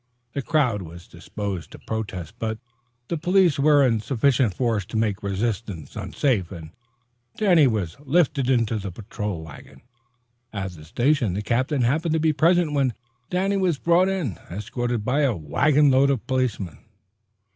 [0.33, 2.57] The crowd was disposed to protest, but
[3.07, 6.71] the police were in sufficient force to make resistance unsafe, and
[7.37, 9.83] Danny was lifted into the patrol wagon.
[10.51, 12.95] At the station the captain happened to be present when
[13.29, 16.79] Danny was brought in, escorted by a wagon load of policemen.